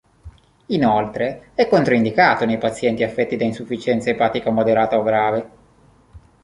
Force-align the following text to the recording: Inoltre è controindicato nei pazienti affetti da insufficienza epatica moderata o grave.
Inoltre 0.69 1.51
è 1.53 1.67
controindicato 1.67 2.43
nei 2.45 2.57
pazienti 2.57 3.03
affetti 3.03 3.35
da 3.35 3.43
insufficienza 3.45 4.09
epatica 4.09 4.49
moderata 4.49 4.97
o 4.97 5.03
grave. 5.03 5.49